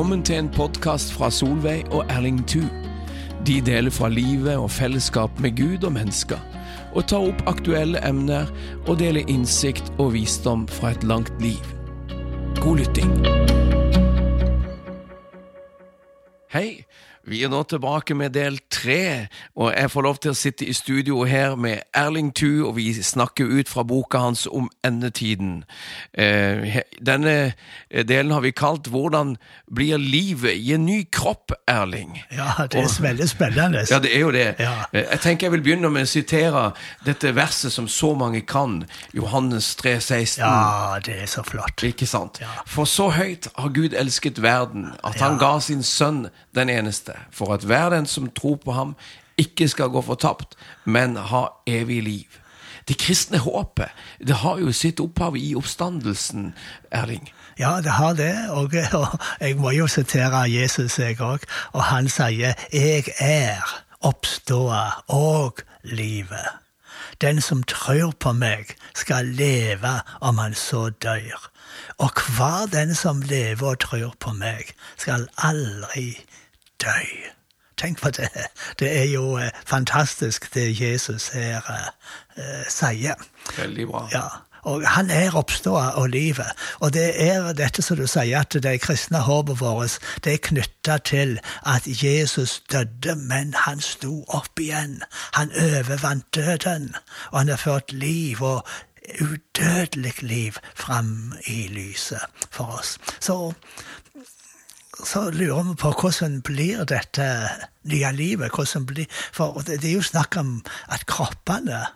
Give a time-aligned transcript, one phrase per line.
[0.00, 2.62] Velkommen til en podkast fra Solveig og Erling Thu.
[3.44, 6.40] De deler fra livet og fellesskap med Gud og mennesker,
[6.96, 8.48] og tar opp aktuelle emner
[8.86, 11.60] og deler innsikt og visdom fra et langt liv.
[12.62, 13.12] God lytting.
[16.50, 16.84] Hei,
[17.28, 20.72] vi er nå tilbake med del tre, og jeg får lov til å sitte i
[20.74, 25.60] studio her med Erling Thu, og vi snakker ut fra boka hans om endetiden.
[26.16, 27.52] Eh, denne
[28.08, 29.36] delen har vi kalt 'Hvordan
[29.74, 32.18] blir livet i en ny kropp', Erling.
[32.32, 33.84] Ja, det er veldig spennende.
[33.90, 34.54] Ja, det er jo det.
[34.58, 34.72] Ja.
[34.92, 36.72] Eh, Jeg tenker jeg vil begynne med å sitere
[37.04, 40.40] dette verset som så mange kan, Johannes 3, 16.
[40.44, 41.82] Ja, det er så flott.
[41.84, 42.38] Ikke sant?
[42.40, 42.46] Ja.
[42.66, 45.38] For så høyt har Gud elsket verden, at han Ja.
[45.38, 48.96] ga sin sønn den eneste, for at hver den som tror på ham,
[49.38, 52.40] ikke skal gå fortapt, men ha evig liv.
[52.88, 56.54] Det kristne håpet det har jo sitt opphav i oppstandelsen,
[56.90, 57.30] Erling.
[57.58, 61.44] Ja, det har det, og, og jeg må jo sitere Jesus, jeg òg.
[61.72, 63.60] Og han sier 'Jeg er
[64.00, 66.69] oppståa og livet'.
[67.20, 71.50] Den som tror på meg, skal leve om han så dør.
[71.98, 76.14] Og hver den som lever og tror på meg, skal aldri
[76.80, 77.02] dø.
[77.76, 78.28] Tenk på det.
[78.78, 81.64] Det er jo eh, fantastisk det Jesus her
[82.36, 83.16] eh, sier.
[83.56, 84.08] Veldig bra.
[84.12, 84.26] Ja,
[84.62, 86.50] og han er oppståa av livet.
[86.80, 90.98] Og det er dette som du sier, at det kristne håpet vårt det er knytta
[91.06, 95.00] til at Jesus døde, men han sto opp igjen.
[95.38, 96.94] Han overvant døden,
[97.30, 98.66] og han har ført liv og
[99.20, 102.98] udødelig liv fram i lyset for oss.
[103.20, 103.52] Så
[105.04, 107.24] så lurer vi på hvordan blir dette
[107.88, 108.50] nye livet.
[108.54, 111.86] hvordan blir, For det, er jo snakk om at kroppene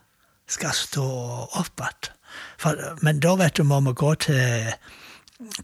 [0.49, 1.09] skal stå
[1.53, 2.14] opp igjen.
[2.59, 4.73] For- Men da vet du, må vi gå til,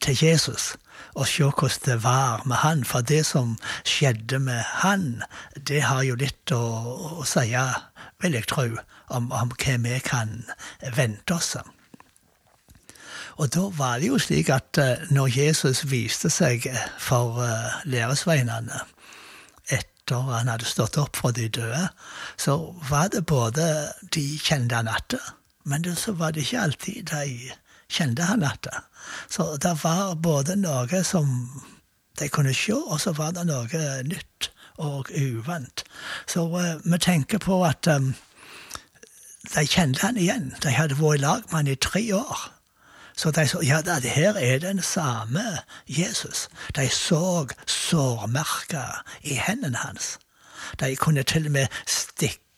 [0.01, 0.77] til Jesus
[1.15, 2.84] og se hvordan det var med han.
[2.84, 5.22] For det som skjedde med han,
[5.56, 6.62] det har jo litt å,
[7.21, 7.50] å si,
[8.22, 8.69] vil jeg tro,
[9.11, 10.44] om, om hva vi kan
[10.97, 11.56] vente oss.
[13.41, 16.67] Og da var det jo slik at eh, når Jesus viste seg
[17.00, 18.83] for uh, læresveinene
[19.73, 21.87] etter han hadde stått opp fra de døde,
[22.37, 22.59] så
[22.91, 23.65] var det både
[24.12, 25.23] de kjente han atter,
[25.65, 27.50] men det, så var det ikke alltid de
[27.91, 28.87] kjente han igjen.
[29.28, 31.28] Så det var både noe som
[32.21, 34.50] de kunne se, og så var det noe nytt
[34.81, 35.84] og uvant.
[36.26, 38.15] Så uh, vi tenker på at um,
[39.54, 40.54] de kjente han igjen.
[40.62, 42.49] De hadde vært i lag med han i tre år.
[43.16, 46.49] Så de så ja, det her er den samme Jesus.
[46.76, 50.19] De så sårmerker i hendene hans.
[50.81, 52.50] De kunne til og med stikke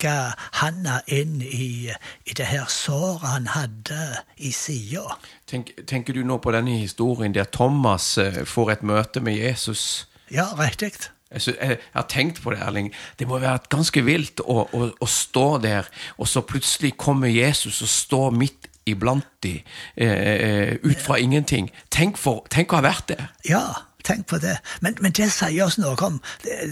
[0.60, 1.92] handa inn i,
[2.26, 4.00] i det her såret han hadde
[4.36, 5.18] i sida.
[5.50, 10.08] Tenk, tenker du nå på denne historien der Thomas eh, får et møte med Jesus?
[10.32, 10.94] Ja, riktig.
[11.32, 12.91] Jeg, har tenkt på det, Erling.
[13.18, 15.88] Det må være ganske vilt å, å, å stå der,
[16.20, 19.62] og så plutselig kommer Jesus og står midt iblant de,
[19.94, 21.70] eh, eh, ut fra ingenting.
[21.91, 23.20] Tenk, for, tenk å ha vært det.
[23.48, 23.62] Ja,
[24.04, 24.56] tenk på det.
[24.80, 26.20] Men, men det sier oss noe om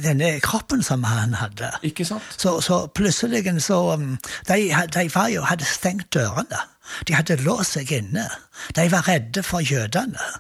[0.05, 1.73] denne kroppen som han hadde.
[1.87, 2.27] Ikke sant?
[2.37, 4.19] Så, så plutselig så um,
[4.49, 4.61] De,
[4.95, 6.67] de var jo, hadde stengt dørene.
[7.07, 8.27] De hadde låst seg inne.
[8.77, 10.31] De var redde for jødene.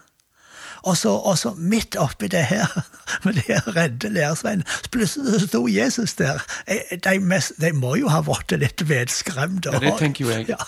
[0.82, 2.66] Og så, og så midt oppi det her,
[3.24, 6.42] med de redde lærersveinene, så plutselig sto Jesus der.
[6.66, 9.66] Eh, De, mest, de må jo ha vært litt vedskremt.
[9.66, 10.48] Ja, det tenker jo jeg.
[10.48, 10.58] Ja.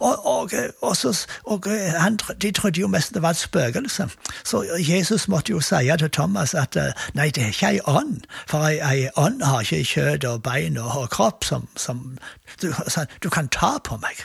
[0.00, 0.52] Og, og,
[0.82, 4.08] og, så, og eh, han, de trodde jo mest det var et spøkelse.
[4.44, 8.22] Så Jesus måtte jo si til Thomas at eh, nei, det er ikke ei ånd,
[8.48, 12.18] for ei, ei ånd har ikke kjøtt og bein og, kropp som, som
[12.62, 14.24] du, sa, du kan ta på meg.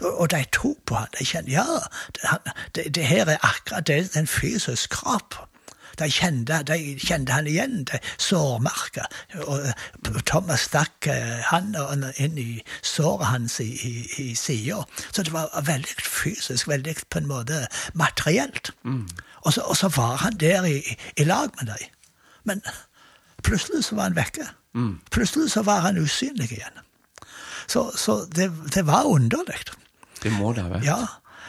[0.00, 1.10] Og, de tok på han.
[1.18, 1.64] De kjente ja,
[2.16, 2.38] det,
[2.74, 5.36] det, det her er akkurat det, en fysisk kropp.
[5.98, 9.06] De kjente, de kjente han igjen, de sårmerker.
[9.46, 12.48] Og eh, Thomas stakk han handa inn i
[12.82, 14.82] såret hans i, i, i sida.
[15.12, 18.72] Så det var veldig fysisk, veldig på en måte materielt.
[19.44, 20.80] Og, så, og så var han der i,
[21.16, 21.94] i lag med dem.
[22.44, 22.62] Men
[23.42, 24.48] plutselig så var han vekke.
[25.10, 26.82] Plutselig så var han usynlig igjen.
[27.66, 29.62] Så, så det, det var underlig.
[30.24, 30.86] Det må det ha vært.
[30.88, 30.98] Ja.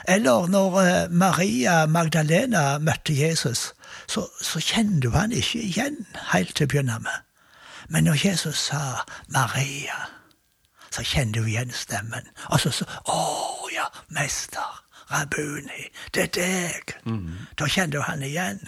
[0.08, 3.72] Eller når eh, Maria Magdalena møtte Jesus,
[4.08, 7.24] så, så kjente hun han ikke igjen helt til å begynne med.
[7.90, 10.10] Men når Jesus sa 'Maria',
[10.92, 12.30] så kjente hun igjen stemmen.
[12.50, 14.82] Og så sa 'Å ja, mester'.
[15.12, 16.96] Rabuni, det er deg.
[17.60, 18.60] Da kjente han igjen.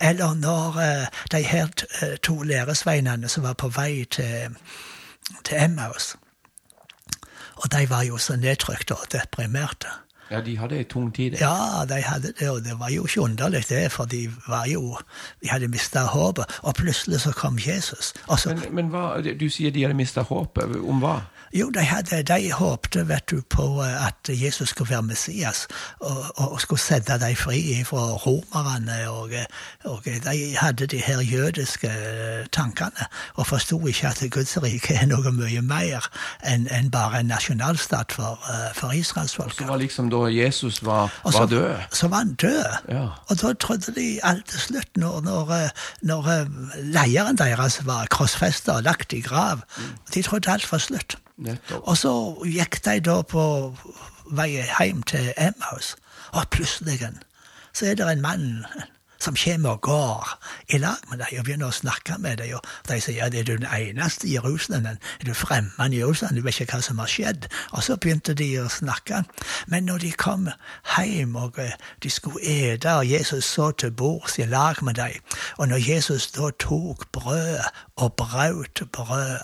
[0.00, 1.68] Eller når eh, de her
[2.02, 4.54] eh, to læresveinene som var på vei til,
[5.44, 6.16] til Emmaus,
[7.62, 9.90] og de var jo så nedtrykte og deprimerte.
[10.30, 11.36] Ja, de hadde ei tung tid.
[11.40, 14.96] Ja, de hadde det, og det var jo ikke underlig, det, for de var jo
[15.42, 18.14] De hadde mista håpet, og plutselig så kom Jesus.
[18.38, 20.76] Så, Men, men hva, du sier de hadde mista håpet.
[20.82, 21.20] Om hva?
[21.52, 25.66] jo, de, hadde, de håpte vet du, på eh, at Jesus skulle være Messias
[26.00, 28.96] og, og, skulle sette dem fri fra romerne.
[29.10, 29.44] Og, eh,
[29.84, 35.06] og de hadde de her jødiske eh, tankene og forsto ikke at Guds rike er
[35.10, 36.08] noe mye mer
[36.48, 39.68] enn en bare en nasjonalstat for, eh, for Så israelsfolket.
[39.68, 41.76] var liksom da Jesus var, Og så- var død.
[41.92, 42.64] Så var han død.
[42.88, 43.08] Ja.
[43.28, 45.70] Og da trodde de alt til slutt, når, når, eh,
[46.02, 46.46] når eh,
[47.38, 49.58] deres var krossfesta og lagt i grav,
[50.14, 51.16] de trodde alt var slutt.
[51.38, 51.82] Nettopp.
[51.88, 52.12] Og så
[52.44, 53.76] gikk de da på
[54.30, 55.96] vei hjem til Emmaus,
[56.32, 57.00] og plutselig
[57.72, 58.64] så er det en mann
[59.22, 60.30] som kommer og går
[60.74, 62.56] i lag med dem og begynner å snakke med dem.
[62.58, 64.86] Og de sier ja, er du den eneste i Jerusalem?
[64.86, 66.36] Er du fremmed i Jerusalem?
[66.36, 67.48] Du vet ikke hva som har skjedd?
[67.72, 69.22] Og så begynte de å snakke.
[69.70, 70.48] Men når de kom
[70.96, 75.20] hjem og eh, de skulle ete, og Jesus så til bords i lag med dem,
[75.58, 77.62] og når Jesus da tok brød
[77.96, 79.38] og brøt brød,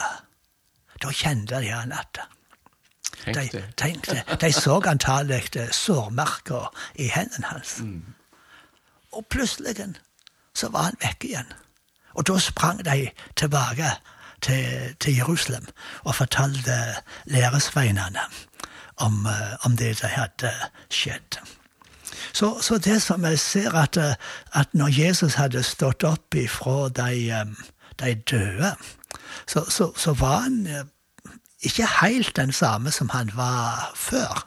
[1.03, 2.19] da kjente de han at
[3.27, 7.79] de, tenkte, de så antagelig eh, sårmerker i hendene hans.
[9.19, 9.75] Og plutselig
[10.55, 11.53] så var han vekk igjen.
[12.15, 13.91] Og da sprang de tilbake
[14.43, 15.67] til, til Jerusalem
[16.05, 16.76] og fortalte
[17.26, 18.20] læresveinene
[18.97, 20.53] om, eh, om det som hadde
[20.91, 21.38] skjedd.
[22.32, 24.15] Så, så det som jeg ser, at, eh,
[24.53, 27.44] at når Jesus hadde stått opp ifra de, eh,
[28.00, 28.75] de døde,
[29.47, 30.67] så, så, så var han
[31.62, 34.47] ikke helt den samme som han var før.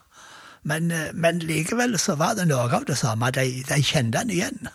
[0.64, 3.32] Men, eh, men likevel så var det noe av det samme.
[3.36, 4.70] De, de kjente han igjen.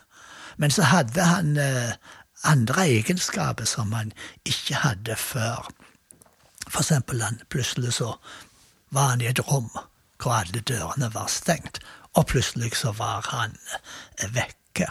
[0.56, 1.92] Men så hadde han eh,
[2.44, 4.12] andre egenskaper som han
[4.48, 5.68] ikke hadde før.
[6.66, 8.16] For eksempel han plutselig så
[8.94, 9.70] var han i et rom
[10.22, 11.82] hvor alle dørene var stengt,
[12.16, 14.88] og plutselig så var han eh, vekke.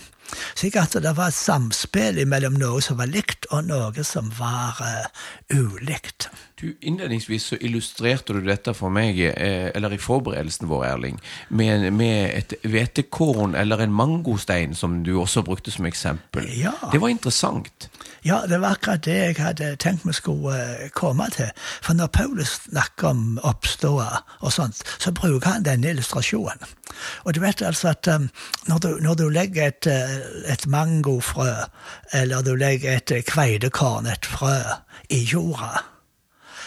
[0.56, 4.80] Slik at det var et samspill mellom noe som var likt, og noe som var
[4.82, 6.30] uh, ulikt.
[6.62, 11.20] Du, Innledningsvis så illustrerte du dette for meg, eh, eller i forberedelsen vår, Erling,
[11.50, 16.48] med, med et hvetekorn eller en mangostein, som du også brukte som eksempel.
[16.56, 16.74] Ja.
[16.92, 17.90] Det var interessant.
[18.26, 21.52] Ja, det var akkurat det jeg hadde tenkt vi skulle eh, komme til.
[21.84, 24.08] For når Paulus snakker om oppståa
[24.40, 26.64] og sånt, så bruker han denne illustrasjonen.
[27.24, 28.30] Og du vet altså at um,
[28.68, 30.15] når, du, når du legger et, eh,
[30.52, 31.52] et mangofrø,
[32.14, 34.58] eller du legger et eh, kveidekorn, et frø,
[35.10, 35.84] i jorda,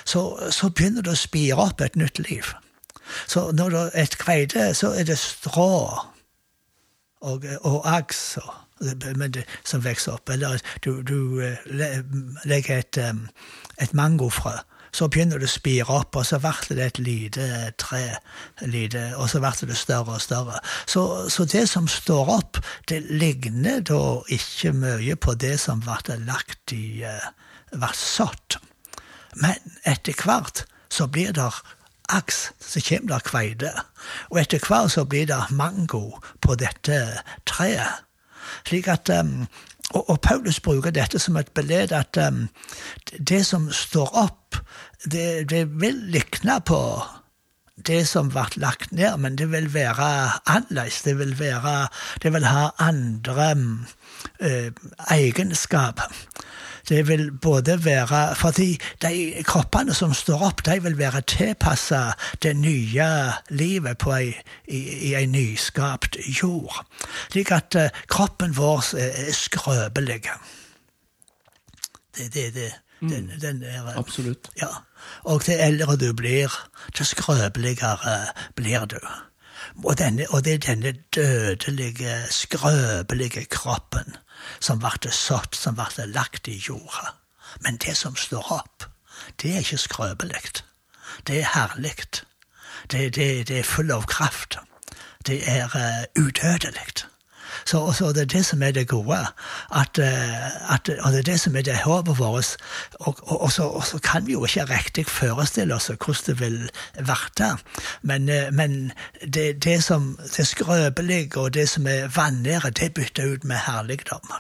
[0.05, 2.53] så, så begynner det å spire opp et nytt liv.
[3.27, 5.73] Så når det er et kveite, så er det strå
[7.21, 8.39] og, og aks
[9.65, 10.31] som vokser opp.
[10.31, 12.03] Eller du, du eh,
[12.45, 13.01] legger et,
[13.83, 14.55] et mangofrø,
[14.93, 17.49] så begynner det å spire opp, og så blir det et lite
[17.81, 18.03] tre,
[18.67, 20.61] lite, og så blir det større og større.
[20.87, 24.01] Så, så det som står opp, det ligner da
[24.35, 27.31] ikke mye på det som ble lagt i eh,
[27.73, 28.59] ble sådd.
[29.39, 29.57] Men
[29.87, 31.51] etter hvert så blir det
[32.09, 33.73] aks, så kommer det kveite.
[34.33, 37.01] Og etter hvert så blir det mango på dette
[37.49, 38.05] treet.
[38.65, 39.45] Slik at, um,
[39.95, 42.49] og, og Paulus bruker dette som et beled at um,
[43.19, 44.59] det som står opp,
[45.05, 46.81] det, det vil likne på
[47.87, 50.09] det som ble lagt ned, men det vil være
[50.51, 51.03] annerledes.
[51.07, 51.89] Det vil, være,
[52.23, 53.87] det vil ha andre um,
[55.11, 56.11] egenskaper.
[56.89, 62.57] Det vil både være Fordi de kroppene som står opp, de vil være tilpassa det
[62.57, 63.09] nye
[63.51, 64.33] livet på ei,
[64.69, 64.81] i,
[65.11, 66.85] i ei nyskapt jord.
[67.31, 70.23] Slik at eh, kroppen vår er, er skrøpelig.
[72.17, 72.73] Det, det, det.
[73.01, 74.51] Den, den er, eh, Absolutt.
[74.61, 74.73] ja.
[75.25, 76.53] Og til eldre du blir,
[76.95, 78.19] til skrøpeligere
[78.57, 78.99] blir du.
[79.85, 84.17] Og, denne, og det er denne dødelige, skrøpelige kroppen
[84.61, 87.15] som ble sådd, som ble lagt i jorda.
[87.65, 88.85] Men det som står opp,
[89.43, 90.63] det er ikke skrøpelig.
[91.27, 91.97] Det er herlig.
[92.91, 94.59] Det, det, det er full av kraft.
[95.27, 97.05] Det er uh, udødelig.
[97.65, 99.19] Så, så det er det som er det gode,
[99.75, 102.57] at, eh, at, og det er det som er det håpet vårt.
[103.01, 106.41] Og, og, og, så, og så kan vi jo ikke riktig forestille oss hvordan det
[106.41, 106.59] vil
[106.99, 107.57] verte.
[108.03, 108.93] Men, eh, men
[109.35, 114.33] det, det som det skrøpelige og det som er vanære, det bytter ut med herligdom.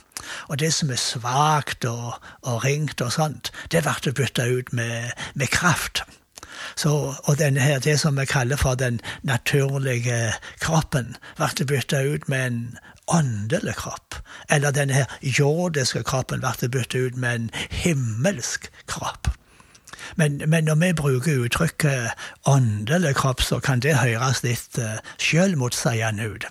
[0.48, 5.10] Og det som er svakt og, og ringt og sånt, det blir bytta ut med,
[5.34, 6.02] med kraft.
[6.76, 12.28] Så, og denne her, det som vi kaller for den naturlige kroppen, blir bytta ut
[12.28, 12.78] med en
[13.14, 14.14] åndelig kropp.
[14.50, 19.30] Eller denne her jordiske kroppen blir byttet ut med en himmelsk kropp.
[20.16, 22.10] Men, men, når vi bruker uttrykket
[22.46, 26.46] åndelig kropp, så kan det høres litt uh, selvmotsigende ut.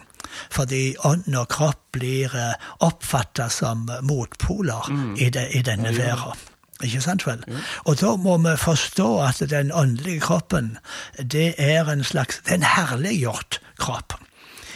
[0.51, 5.15] Fordi ånd og kropp blir eh, oppfatta som motpoler mm.
[5.15, 6.43] i, de, i, denne ja, verden.
[6.83, 7.41] Ikke sant vel?
[7.47, 7.63] Ja.
[7.89, 10.75] Og da må vi forstå at den åndelige kroppen,
[11.17, 14.19] det er en slags det er en herliggjort kropp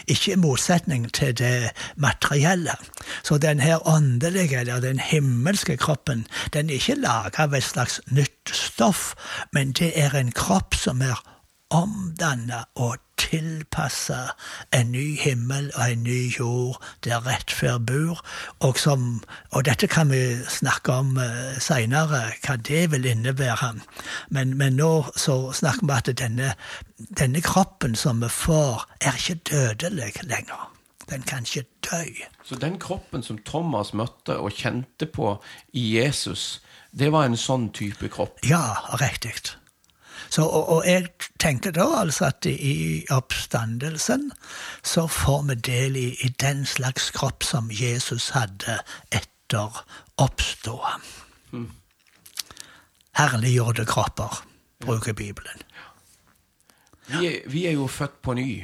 [0.08, 2.76] ikke i motsetning til det materielle.
[3.24, 8.02] Så den her åndelige, eller den himmelske kroppen, den er ikke laga av et slags
[8.12, 9.14] nytt stoff,
[9.54, 11.20] men det er en kropp som er
[11.72, 14.18] omdanna og tilpasse
[14.74, 18.20] en ny himmel og en ny jord der rettferd bor.
[18.60, 23.72] Og, som, og dette kan vi snakke om uh, seinere, hva det vil innebære.
[24.30, 26.54] Men, men, nå så snakker vi at denne,
[27.20, 30.68] denne kroppen som vi får, er ikke dødelig lenger.
[31.12, 32.04] Den kan ikke dø.
[32.48, 35.36] Så den kroppen som Thomas møtte og kjente på
[35.74, 36.62] i Jesus,
[36.92, 38.40] det var en sånn type kropp?
[38.48, 38.64] Ja,
[39.00, 39.61] riktig.
[40.30, 41.10] Så, og, og, jeg
[41.40, 44.30] tenker da altså at i oppstandelsen
[44.84, 48.80] så får vi del i, i den slags kropp som Jesus hadde
[49.12, 49.84] etter
[50.22, 50.98] oppståa.
[51.52, 51.72] Mm.
[53.20, 54.44] Herliggjorte kropper,
[54.86, 55.66] bruker Bibelen.
[57.12, 58.64] Vi er, vi er jo født på ny.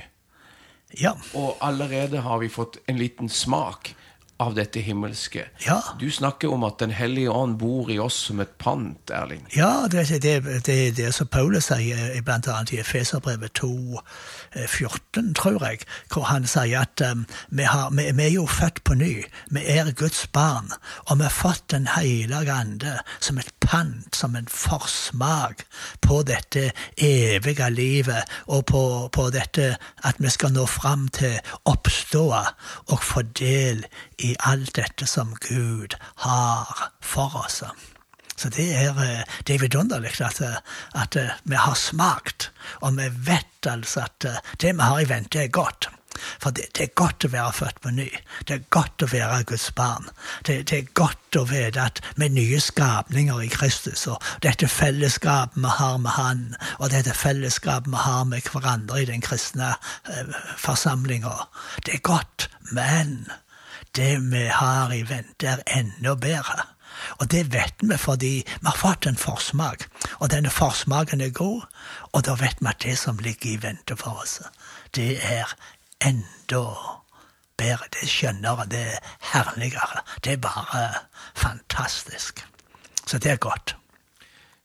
[1.00, 1.14] Ja.
[1.36, 3.92] Og allerede har vi fått en liten smak
[4.38, 5.48] av dette himmelske.
[5.66, 5.82] Ja.
[6.00, 9.48] Du snakker om at Den hellige ånd bor i oss som et pant, Erling.
[9.56, 12.58] Ja, det er det, det, det som Paulus sier bl.a.
[12.72, 14.00] i Efeserbrevet 2,
[14.68, 15.82] 14, tror jeg,
[16.14, 19.26] hvor han sier at um, vi, har, vi, vi, er jo født på ny.
[19.50, 20.70] Vi er Guds barn.
[21.08, 25.66] Og vi har fått Den hellige ande som et pant, som en forsmak
[26.02, 29.74] på dette evige livet, og på, på dette
[30.06, 32.44] at vi skal nå fram til oppståa
[32.94, 33.84] og få del
[34.24, 37.64] i alt dette som Gud har for oss.
[38.38, 40.58] Så det er, eh, det er vidunderlig at, eh,
[40.94, 44.26] at, eh, vi har smakt, og vi vet altså at
[44.62, 45.90] det vi har i vente, er godt.
[46.40, 48.08] For det, det, er godt å være født på ny.
[48.48, 50.10] Det er godt å være Guds barn.
[50.48, 54.70] Det, det er godt å vite at vi er nye skapninger i Kristus, og dette
[54.72, 56.46] fellesskapet vi har med Han,
[56.80, 59.76] og dette fellesskapet vi har med hverandre i den kristne
[60.10, 61.36] eh, forsamlinga,
[61.86, 62.50] det er godt.
[62.72, 63.28] Men
[63.98, 66.66] det vi har i vente, er enda bedre.
[67.22, 69.88] Og det vet vi fordi vi har fått en forsmak,
[70.20, 71.66] og denne forsmaken er god,
[72.12, 74.40] og da vet vi at det som ligger i vente for oss,
[74.96, 75.54] det er
[76.06, 76.64] enda
[77.58, 80.06] bedre, det er skjønnere, det er herligere.
[80.24, 80.88] Det er bare
[81.36, 82.46] fantastisk.
[83.08, 83.76] Så det er godt.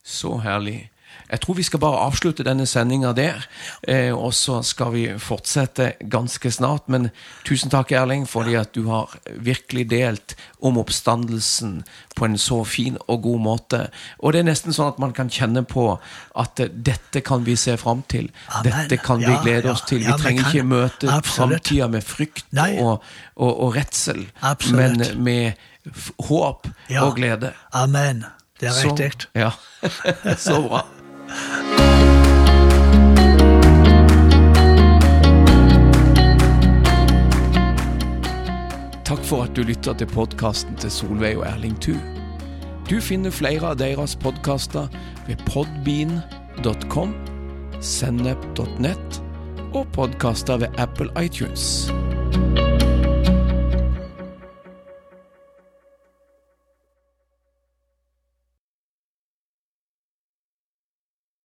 [0.05, 0.92] Så herlig.
[1.33, 3.47] Jeg tror vi skal bare avslutte denne sendinga der,
[3.89, 6.91] eh, og så skal vi fortsette ganske snart.
[6.93, 7.09] Men
[7.49, 11.81] tusen takk, Erling, fordi at du har virkelig delt om oppstandelsen
[12.17, 13.81] på en så fin og god måte.
[14.21, 15.89] Og det er nesten sånn at man kan kjenne på
[16.37, 18.29] at eh, dette kan vi se fram til.
[18.67, 20.05] Dette kan vi glede oss til.
[20.05, 23.01] Vi trenger ikke møte framtida med frykt og,
[23.37, 24.27] og, og, redsel,
[24.77, 25.57] men med
[26.29, 26.69] håp
[27.01, 27.57] og glede.
[27.73, 28.27] Amen.
[28.61, 29.31] Det er riktig.
[29.35, 29.55] Ja.
[30.37, 30.85] så bra.
[39.05, 41.97] Takk for at du lytter til podkasten til Solveig og Erling Thu.
[42.91, 44.89] Du finner flere av deres podkaster
[45.29, 47.15] ved podbean.com,
[47.81, 49.23] sennep.nett
[49.73, 51.93] og podkaster ved Apple iTunes.